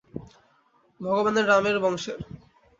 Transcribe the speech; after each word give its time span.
ভগবানের 0.99 1.45
রামের 1.47 1.77
বংশের। 1.83 2.19